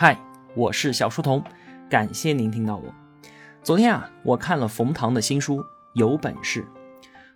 [0.00, 0.16] 嗨，
[0.54, 1.42] 我是小书童，
[1.90, 2.94] 感谢您听到我。
[3.64, 5.60] 昨天啊，我看了冯唐的新书
[5.94, 6.62] 《有本事》。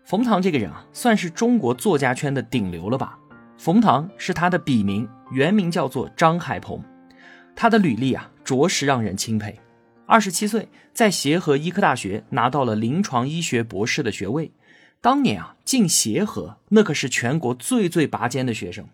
[0.05, 3.19] 冯唐这个人啊，算是中国作家圈的顶流了吧？
[3.59, 6.81] 冯唐是他的笔名，原名叫做张海鹏。
[7.57, 9.59] 他的履历啊，着实让人钦佩。
[10.07, 14.53] 二十七岁，在协和医科大学拿到了临床医学博士的学位。
[15.01, 18.87] 当年啊，进协和那可是全国最最拔尖的学生。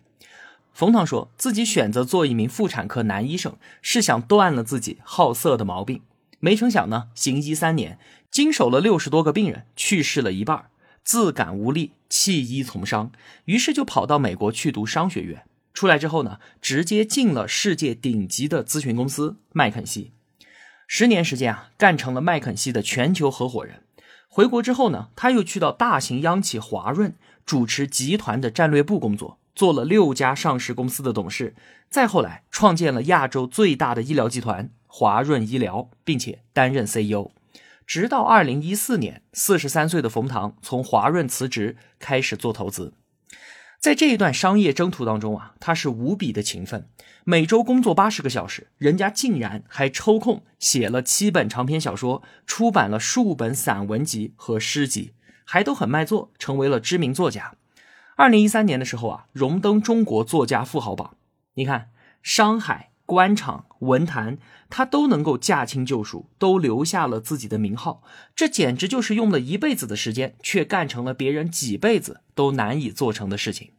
[0.79, 6.03] 冯唐说自己选择做一名妇产科男医生，是想断了自己好色的毛病。
[6.39, 7.99] 没成想呢，行医三年，
[8.31, 10.67] 经手了六十多个病人，去世了一半，
[11.03, 13.11] 自感无力，弃医从商，
[13.43, 15.43] 于是就跑到美国去读商学院。
[15.73, 20.13] 出来之后呢，直接进了世界顶级的咨询公司麦肯锡，
[20.87, 23.83] 十年时间啊，干成了麦肯锡的全球合伙人。
[24.29, 27.15] 回国之后呢，他又去到大型央企华润，
[27.45, 29.39] 主持集团的战略部工作。
[29.59, 31.53] 做了六家上市公司的董事，
[31.89, 37.31] 再后来创建了亚洲最大的医疗集团华润医疗，并且担任 CEO，
[37.85, 42.93] 直到二零一四年，四十三岁的冯唐从华润辞职，开始做投资。
[43.81, 46.87] 在这一段商业征途当中啊，他是无比的勤奋，
[47.25, 55.11] 每周工作八十个小时，人家竟然还抽空写了七本长篇小说，出版了数本散文集和诗集，
[55.43, 57.55] 还都很卖座，成为了知名作家。
[58.19, 61.15] 二零一三年的时候啊，荣登中国作家富豪榜。
[61.53, 61.89] 你看，
[62.21, 64.37] 商海、官场、文坛，
[64.69, 68.03] 他都能够驾轻就熟，都留下了自己的名号。
[68.35, 73.71] 这简直就是用了一辈子的时间，却干成了别人几辈子都难以做成的事情。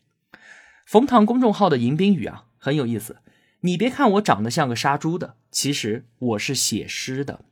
[0.86, 3.18] 冯唐公众号的迎宾语啊，很有意思。
[3.60, 7.44] 你别看我长得像个杀猪的，其实我是写诗的。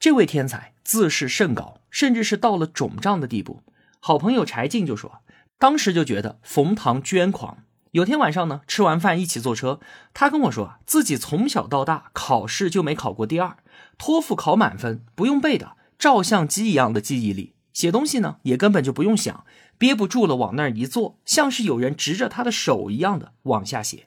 [0.00, 3.62] 这位天才自视甚高，甚至是到了肿胀的地步。
[4.00, 5.20] 好朋友柴静就说。
[5.58, 7.64] 当时就觉得冯唐捐狂。
[7.92, 9.80] 有天晚上呢，吃完饭一起坐车，
[10.14, 13.56] 他跟我说啊，自己从小到大考试就没考过第二，
[13.96, 19.44] 托福考满分，不用背的，照相机一样的记忆力，写东西呢也根本就不用想，
[19.78, 24.06] 憋不住了往那儿一坐，像是有人执着他的手一样的往下写。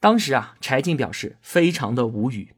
[0.00, 2.54] 当时啊，柴静表示非常的无语。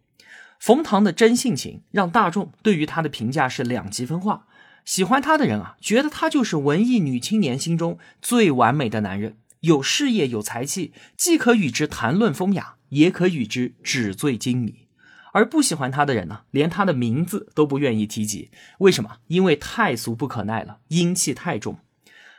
[0.60, 4.46] 冯唐的真性情让大众对于他的评价是两极分化。
[4.84, 14.86] 喜欢他的人啊，觉得他就是文艺女青年心中最完美的男人，有事业有才气，既可与之谈论风雅，也可与之纸醉金迷。
[15.32, 18.50] 而不喜欢他的人呢，连他的名字都不愿意提及。
[18.78, 19.16] 为什么？
[19.26, 21.78] 因为太俗不可耐了，阴气太重。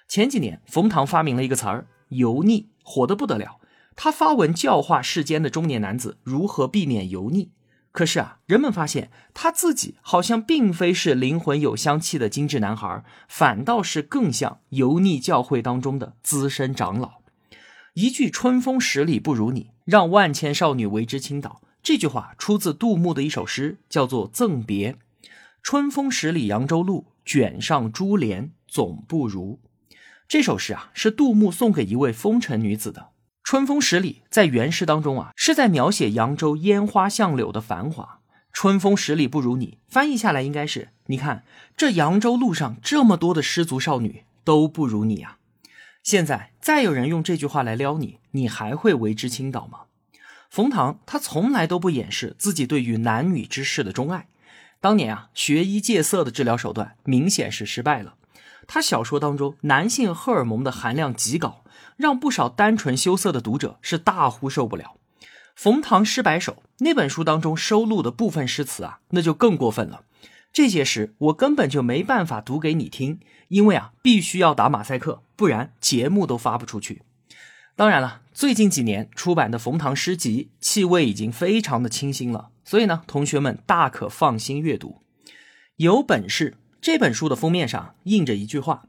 [0.08, 3.60] 前几年，冯唐发明了一个词儿“油腻”，火得不得了。
[3.96, 7.52] 他发文教化世间的中年男子如何避免油腻。
[7.96, 17.22] 可是啊，人们发现他自己好像并非是灵魂有香气的精致男孩，反倒是更像油腻教会当中的资深长老。
[17.94, 24.92] 一句“春风十里不如你，让万千少女为之倾倒”，这句话出自杜牧的一首诗，叫做《赠别》
[25.64, 29.62] ：“春风十里扬州路，卷上珠帘总不如。”
[30.28, 33.12] 这首诗啊，是杜牧送给一位风尘女子的。
[33.46, 38.20] 春风十里，在原诗当中啊，是在描写扬州烟花巷柳的繁华。
[38.52, 41.44] 春风十里不如你，翻译下来应该是：你看
[41.78, 45.38] 这扬州路上这么多的失足少女，都不如你啊。
[46.02, 49.82] 现在再有人用这句话来撩你，你还会为之倾倒吗？
[50.50, 54.28] 冯唐他从来都不掩饰自己对于男女之事的钟爱。
[54.82, 58.16] 当年啊，学医戒色的治疗手段明显是失败了。
[58.68, 61.64] 他小说当中男性荷尔蒙的含量极高。
[61.98, 64.98] 让不少单纯羞涩的读者是大呼受不了。
[65.56, 70.04] 冯唐诗百首那本书当中收录的部分诗词啊，那就更过分了。
[70.52, 77.04] 这些诗我根本就没办法读给你听，因为啊，必须要打马赛克，不然节目都发不出去。
[77.78, 85.02] 当然了，最近几年出版的冯唐诗集气味已经非常的清新了，所以呢，同学们大可放心阅读。
[85.78, 88.84] 有本事这本书的封面上印着一句话：“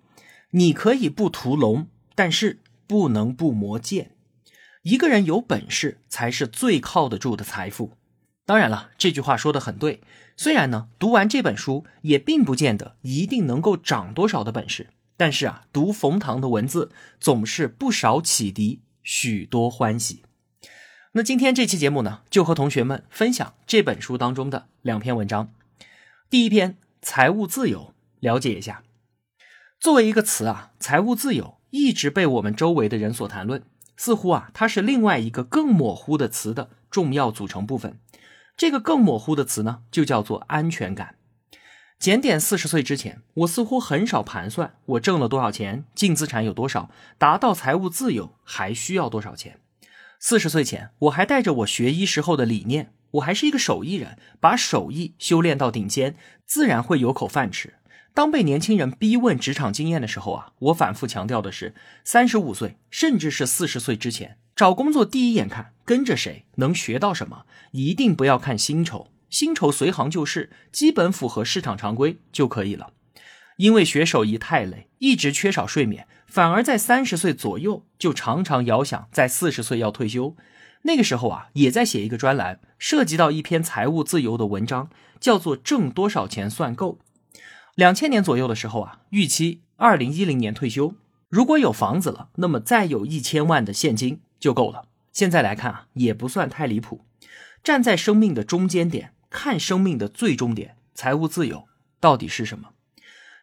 [0.52, 4.12] 你可以不屠龙，但是。”不能不磨剑，
[4.82, 7.94] 一个人有本事才是最靠得住的财富。
[8.44, 10.02] 当然了，这句话说的很对。
[10.36, 20.22] 虽然呢，读完这本书也并不见得一定能够长多少的本事，但是啊，读冯唐的文字总是不少启迪，许多欢喜。
[21.14, 25.52] 那今天这期节目呢，就和同学们分享这本书当中的两篇文章。
[26.30, 26.76] 第一篇，
[27.08, 28.82] 财务自由，了解一下。
[29.78, 31.60] 作为一个词啊，财务自由。
[31.70, 33.62] 一直被我们周围的人所谈论，
[33.96, 38.00] 似乎啊，它是另外一个更模糊的词的重要组成部分。
[38.56, 41.14] 这个更模糊的词呢，就叫做安全感。
[42.00, 49.60] 检点四十岁之前，我似乎很少盘算我挣了多少钱，净资产有多少，达到财务自由还需要多少钱。
[50.18, 57.74] 四十岁前，我还带着我学医时候的理念，我还是一个手艺人，把手艺修炼到顶尖，自然会有口饭吃。
[58.12, 72.92] 当被年轻人逼问职场经验的时候啊，我反复强调的是，三十五岁甚至是四十岁之前找工作，第一眼看跟着谁能学到什么，一定不要看薪酬，薪酬随行就市，基本符合市场常规就可以了。
[73.58, 80.34] 因为学手艺太累，一直缺少睡眠，反而在三十岁左右就常常遥想在四十岁要退休。
[80.86, 84.88] 那个时候啊，也在写一个专栏，涉及到一篇财务自由的文章，
[85.18, 87.00] 叫做“挣多少钱算够”。
[87.74, 90.94] 两千年左右的时候啊，预期二零一零年退休。
[91.28, 94.86] 如果有房子了，那么再有一千万的现金就够了。
[95.12, 97.04] 现在来看啊，也不算太离谱。
[97.64, 101.64] 站在生命的中间点，看生命的最终点，财务自由
[101.98, 102.70] 到底是什么？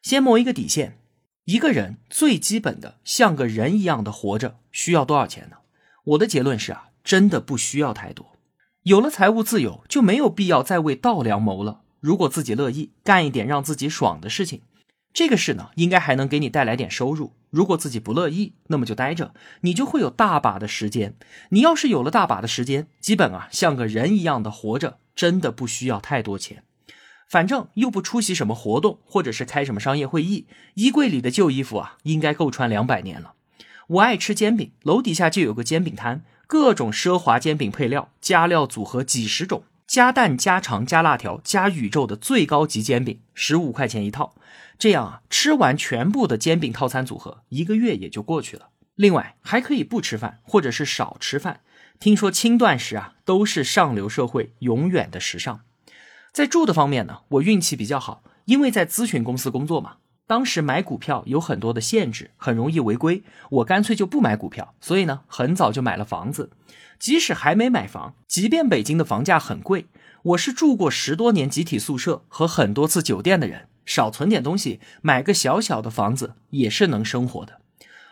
[0.01, 0.97] 先摸一个底线：
[1.43, 5.57] 一个人最基本的像个人一样的活着，需要多少钱呢？
[6.05, 8.33] 我的结论是啊，真的不需要太多。
[8.83, 11.81] 有了财务自由，就没有必要再为稻粱谋了。
[11.99, 14.61] 如果自己乐意干一点让自己爽的事情，
[15.13, 17.33] 这个事呢，应该还能给你带来点收入。
[17.49, 21.15] 如果自己不乐意，那么就待着，你就会有大把的时间。
[21.49, 26.63] 你要是有了大把的时间，基本啊像个人一样的活着，真的不需要太多钱。
[27.29, 33.35] 反正又不出席什么活动，或者是开什么商业会议，衣柜里的旧衣服啊，应该够穿两百年了。
[33.87, 36.23] 我爱吃煎饼，楼底下就有个煎饼摊，
[36.53, 39.63] 各种奢华煎饼配料，加料组合几十种。
[39.87, 44.35] 加蛋、加肠、加辣条、加宇宙的最高级煎饼，十五块钱一套。
[44.77, 48.69] 这样啊，吃完全部的煎饼套餐组合，一个月也就过去了。
[48.93, 51.61] 另外还可以不吃饭，或者是少吃饭。
[51.99, 55.61] 听说轻断食啊，都是上流社会永远的时尚。
[56.31, 59.95] 在住的方面呢，我运气比较好，因为在咨询公司工作嘛。
[60.25, 64.73] 当时买股票有很多的限制，很容易违规，我干脆就不买股票。
[64.79, 66.51] 所以呢，很早就买了房子。
[66.97, 69.87] 即使还没买房，即便北京的房价很贵，
[70.23, 77.59] 我是住过十多年集体宿舍和很多次酒店的人，少存点东西，买个小小的房子也是能生活的。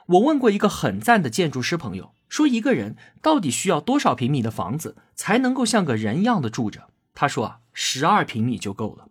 [0.08, 6.90] 我问过一个很赞的建筑师朋友，说一个人到底需要多少平米的房子才能够像个人一样的住着？
[7.14, 9.08] 他说啊，十二平米就够了。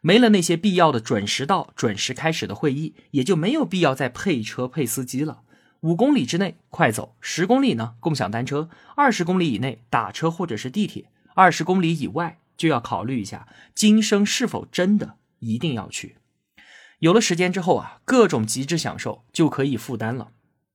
[0.00, 5.42] 没了那些必要的准时到、准时开始的会议，也就没有必要再配车配司机了。
[5.80, 16.16] 五公里之内快走，十公里呢共享单车，二十公里以内打车或者是地铁，二十公里以外就要考虑一下今生是否真的一定要去。
[16.98, 20.32] 有了时间之后啊，各种极致享受就可以负担了。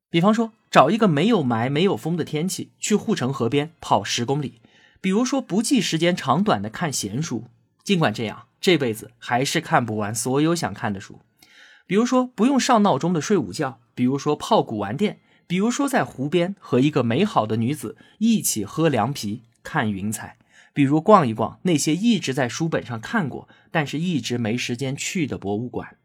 [0.10, 4.62] 比方说，找一个没有霾、没有风的天气，去护城河边跑十公里；
[5.01, 7.45] 比如说，不计时间长短的看闲书，
[7.83, 11.21] 尽管这样，这辈子还是看不完所有想看的书。
[11.85, 13.79] 比如说，不用上闹钟的睡午觉。
[13.94, 20.39] 比如说泡古玩店，比如说在湖边和一个美好的女子一起喝凉皮、看云彩，
[20.73, 25.97] 比如逛一逛那些一直在书本上看过，但是一直没时间去的博物馆。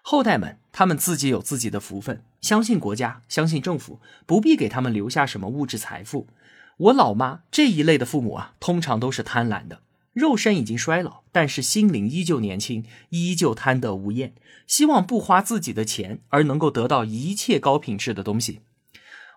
[0.00, 6.28] 后代们，他们自己有自己的福分，相信国家，相信政府，不必给他们留下什么物质财富。
[6.76, 9.80] 我老妈这一类的父母啊，通常都是贪婪的。
[10.18, 14.34] 肉身已经衰老，但是心灵依旧年轻，依旧贪得无厌，
[14.66, 18.60] 希望不花自己的钱而能够得到一切高品质的东西。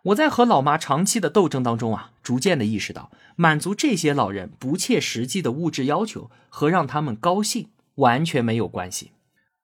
[0.06, 9.12] 我在和老妈长期的斗争当中啊，逐渐的意识到，满足这些老人不切实际的物质要求和让他们高兴完全没有关系。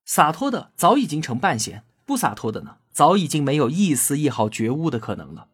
[0.05, 5.47] 洒脱的早已经成半仙，不洒脱的呢，早已经没有一丝一毫觉悟的可能了。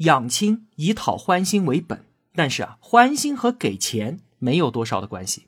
[0.00, 2.04] 养亲以讨欢心为本，
[2.34, 4.20] 但是啊，欢心和给钱。
[4.40, 5.46] 没有多少的关系。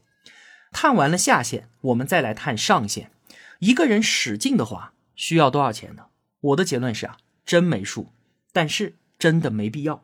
[0.70, 3.10] 探完了下限，我们再来探上限。
[3.58, 6.04] 一个人使劲的话，需要多少钱呢？
[6.40, 8.12] 我的结论是啊，真没数。
[8.52, 10.02] 但是真的没必要。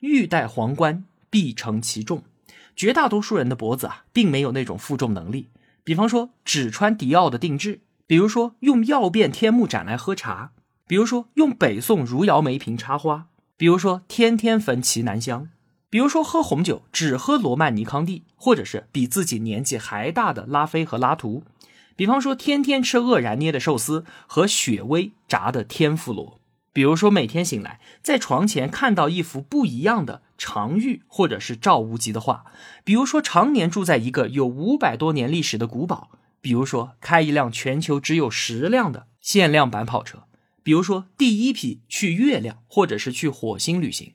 [0.00, 2.24] 欲戴皇冠，必承其重。
[2.74, 5.50] 绝大多数人的脖子啊，并没有那种负重能力。
[5.82, 10.50] 比方说，只穿迪奥的定制；比如说，用曜变天目盏来喝茶；
[10.86, 15.48] 比如说，用北宋汝窑梅瓶插花；比如说，天天焚奇楠香。
[15.88, 21.44] 比如说喝红酒只喝罗曼尼康帝，或者是比自己年纪还大的拉菲和拉图；
[21.94, 26.40] 比方说天天吃愕然捏的寿司和雪薇炸的天妇罗；
[26.72, 32.44] 比如说每天醒来在床前看到一幅不一样的常玉或者是赵无极的画；
[32.84, 36.08] 比如说常年住在一个有五百多年历史的古堡；
[36.40, 40.26] 比如说开一辆全球只有十辆的限量版跑车；
[40.64, 44.14] 比如说第一批去月亮或者是去火星旅行。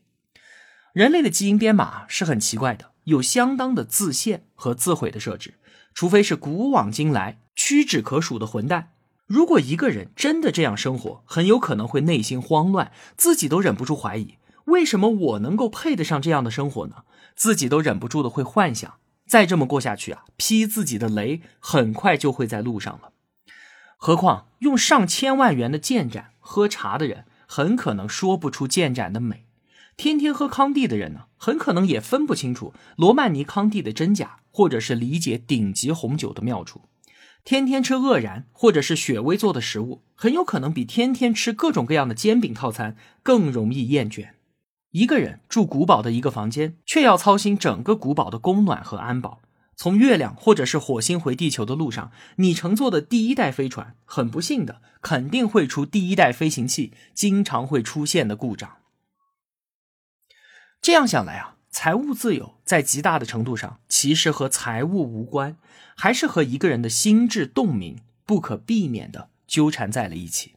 [0.94, 5.54] 人类的基因编码是很奇怪的，有相当的自限和自毁的设置，
[5.94, 8.92] 除非是古往今来屈指可数的混蛋。
[9.26, 17.04] 如果一个人真的这样生活，很有可能会内心慌乱，自己都忍不住怀疑：为什么我能够配得上这样的生活呢？
[17.36, 18.96] 自己都忍不住的会幻想，
[19.26, 23.14] 再这么过下去啊，劈自己的雷很快就会在路上了。
[23.96, 29.46] 何况用上千万元的建盏喝茶的人，很可能说不出建盏的美；
[29.98, 36.82] 天天喝康帝的人呢，很可能也分不清楚罗曼尼康帝的真假，或者是理解顶级红酒的妙处。
[37.44, 44.30] 天天吃愕然或者是雪薇做的食物，很有可能比天天吃各种各样的煎饼套餐更容易厌倦。
[44.92, 49.42] 一个人住古堡的一个房间，却要操心整个古堡的供暖和安保。
[49.76, 58.81] 从月亮或者是火星回地球的路上，你乘坐的第一代飞船，很不幸的肯定会出第一代飞行器经常会出现的故障。
[60.82, 65.58] 这样想来啊，财务自由在极大的程度上其实和财务无关。
[65.96, 70.56] 还是和一个人的心智洞明不可避免的纠缠在了一起。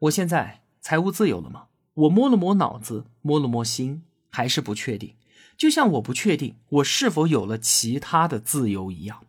[0.00, 1.68] 我现在财务自由了吗？
[1.94, 5.14] 我摸了摸脑子，摸了摸心，还是不确定。
[5.56, 9.24] 就像我不确定我是否有了其他的自由一样。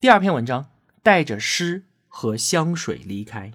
[0.00, 0.70] 第二篇文章
[1.02, 3.52] 带着诗和香水离开。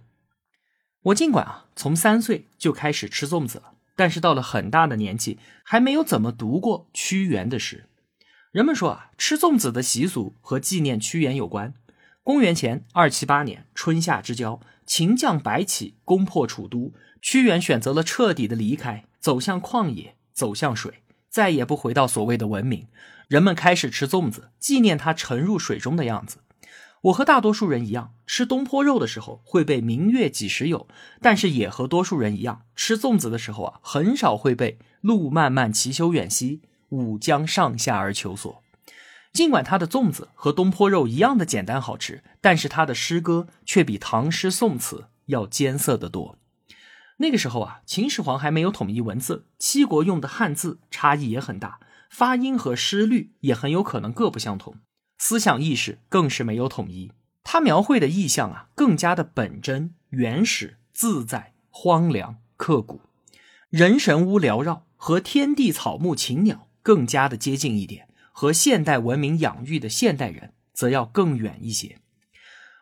[1.01, 7.89] 我尽管啊从三岁就开始吃粽子了，但是到了很大的年纪，还没有怎么读过屈原的诗。
[8.51, 11.73] 人们说啊，吃粽子的习俗和纪念屈原有关。
[12.23, 22.87] 公元前二七八年春夏之交，秦将白起攻破楚都，屈原选择了彻底的离开，走向旷野，走向水，再也不回到所谓的文明。
[23.27, 26.37] 人们开始吃粽子，纪念他沉入水中的样子。
[27.07, 30.87] 我和大多数人一样，吃东坡肉的时候会被“明月几时有”，
[31.21, 36.61] 但是也和多数人一样，吃粽子的时候啊，很少会被“路漫漫其修远兮”。
[36.89, 38.63] 吾将上下而求索。
[39.33, 46.37] 尽管他的粽子和东坡肉一样的简单好吃，但是他的诗歌却比唐诗宋词要艰涩得多。
[47.17, 54.75] 那个时候啊，秦始皇还没有统一文字，七国用的汉字差异也很大，发音和诗律也很有可能各不相同，
[55.17, 57.11] 思想意识更是没有统一。
[57.43, 63.01] 他描绘的意象啊，更加的本真、原始、自在、荒凉、刻骨，
[63.69, 66.67] 人神屋缭绕，和天地草木禽鸟。
[66.83, 71.97] 更加的接近一点，和现代文明养育的现代人则要更远一些。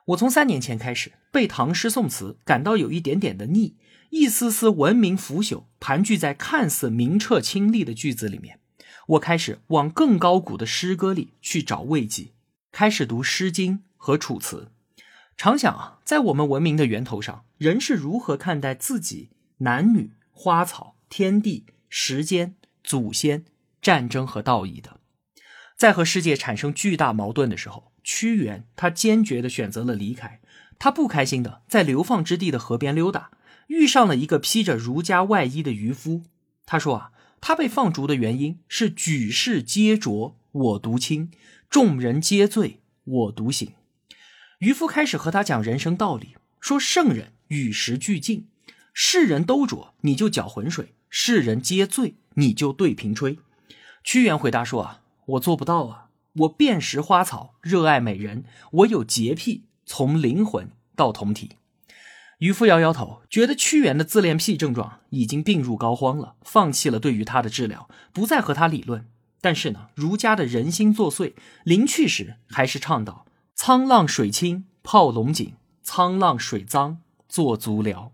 [0.05, 3.77] 我从三年前开始背唐诗宋词，感到有一点点的腻，
[4.11, 8.59] 一丝丝文明腐朽盘踞在看似明澈清丽的句子里面。
[9.07, 12.29] 我开始往更高古的诗歌里去找慰藉，
[12.71, 14.69] 开始读《诗经》和《楚辞》。
[15.37, 23.45] 常想啊，在我们文明的源头上，人是如何看待自己、男女、花草、天地、时间、祖先？
[23.81, 24.99] 战争和道义的，
[25.77, 30.41] 在和世界产生巨大矛盾的时候，屈原他坚决的选择了离开。
[30.79, 33.29] 他不开心的在流放之地的河边溜达，
[33.67, 36.23] 遇上了一个披着儒家外衣的渔夫。
[36.65, 37.11] 他说啊，
[37.41, 41.29] 他被放逐的原因是举世皆浊我独清，
[41.69, 43.71] 众人皆醉我独醒。
[44.59, 48.47] 渔夫开始和他讲人生道理，说圣人与时俱进，
[48.93, 53.37] 世人都浊你就搅浑水，世人皆醉你就对瓶吹。
[54.03, 56.09] 屈原回答说：“啊，我做不到啊！
[56.33, 61.51] 我辨识花草，热爱美人，我有洁癖，从灵魂到酮体。”
[62.39, 69.07] 渔夫摇摇头，觉得屈原的自恋癖症状已经病入膏肓了，放弃了对于他的治疗，不再和他理论。
[69.41, 73.25] 但是呢，儒家的人心作祟，临去时还是倡导
[73.57, 75.53] ：“沧浪水清泡龙井，
[75.85, 76.99] 沧浪水脏
[77.29, 78.11] 做足疗。”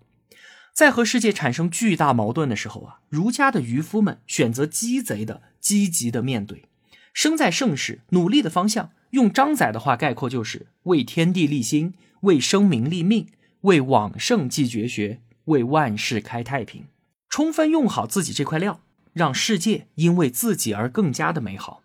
[0.73, 5.43] 在和世界产生巨大矛盾的时候啊，儒家的渔夫们选择鸡贼的。
[5.61, 6.65] 积极的面对，
[7.13, 13.27] 生在盛世，努力的方向，用张载的话概括就是为天地立心，为生民立命，
[13.61, 16.85] 为往圣继绝学，为万世开太平。
[17.29, 18.81] 充分用好自己这块料，
[19.13, 21.81] 让世界因为自己而更加的美好。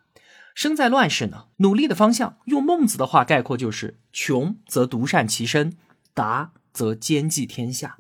[0.54, 5.76] 生在乱世呢，努力的方向，用孟子的话概括就是穷则独善其身，
[6.14, 7.99] 达则兼济天下。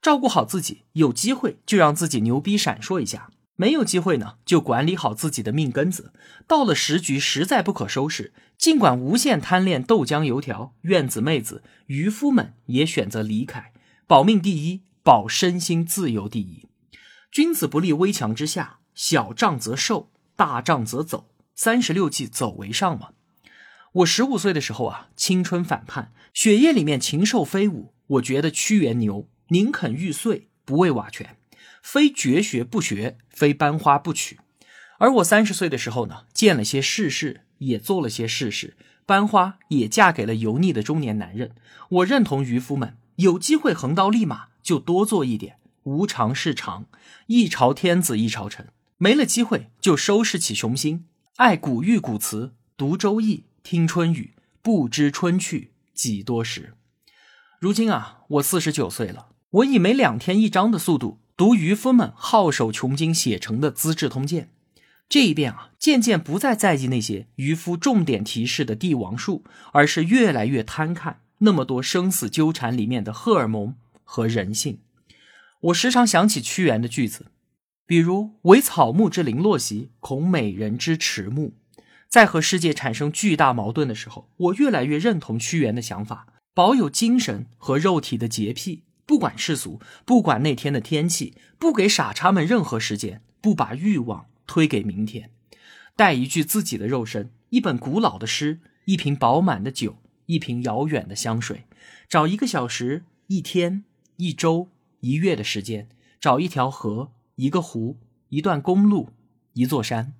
[0.00, 3.30] 照顾好自己，有机会就让自己牛逼闪烁一下。
[3.56, 6.12] 没有机会呢，就管理好自己的命根子。
[6.46, 13.72] 到了时局实在不可收拾，尽管无限贪恋豆浆油条、院子妹子，渔夫们也选择离开，
[14.06, 16.66] 保命第一，保身心自由第一。
[17.30, 21.30] 君子不立危墙之下，小仗则受，大仗则走。
[21.54, 23.10] 三十六计，走为上嘛。
[23.92, 27.94] 我十五岁的时候啊，青春反叛，血液里面禽兽飞舞。
[28.06, 31.36] 我觉得屈原牛，宁肯玉碎，不为瓦全。
[31.82, 34.38] 非绝学不学，非班花不娶。
[34.98, 41.56] 而我三十岁的时候呢，见了些世事，也做了些世事，班花也嫁给了油腻的中年男人。
[41.88, 46.86] 我认同渔夫们，有机会横刀立马就多做一点，无常是常，
[47.26, 51.04] 一朝天子一朝臣，没了机会就收拾起雄心，
[51.36, 56.74] 爱古玉古词，读周易，听春雨，不知春去几多时。
[57.58, 64.44] 如今啊，我四十九岁了，我以每两天一章的速度读渔夫们好手穷经写成的《资治通鉴》。
[65.08, 74.78] 这一遍啊，渐渐不再在意那些渔夫重点提示的帝王术，而是越来越贪看那么多生死纠缠里面的荷尔蒙和人性。
[75.62, 77.32] 我时常想起屈原的句子，
[77.88, 81.54] 比如“惟草木之零落兮，恐美人之迟暮”。
[82.08, 94.26] 在和世界产生巨大矛盾的时候，我越来越认同屈原的想法，保有精神和肉体的洁癖，不管世俗，不管那天的天气，不给傻叉们任何时间，不把欲望。
[94.44, 95.30] 推给明天，
[95.96, 101.64] 带一具自己的肉身，一本古老的诗，一瓶饱满的酒，一瓶遥远的香水，
[102.06, 103.84] 找一个小时、一天、
[104.16, 104.68] 一周、
[105.00, 105.88] 一月的时间，
[106.20, 107.96] 找一条河、一个湖、
[108.28, 109.10] 一段公路、
[109.54, 110.12] 一座山，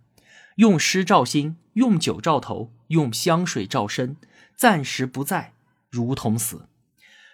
[0.56, 4.16] 用诗照心，用酒照头，用香水照身，
[4.56, 5.52] 暂时不在，
[5.90, 6.68] 如同死。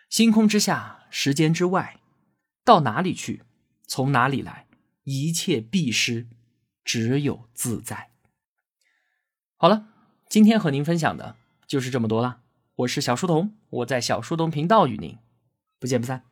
[0.08, 1.98] 星空之下，时间之外，
[2.64, 3.42] 到哪里去？
[3.86, 4.66] 从哪里来？
[5.04, 6.26] 一切必失。
[6.84, 8.08] 只有自在。
[9.58, 9.88] 好了，
[10.26, 11.36] 今天和您分享的
[11.66, 12.40] 就是这么多了。
[12.76, 15.18] 我是小书童，我在小书童频道与您
[15.78, 16.27] 不见不散。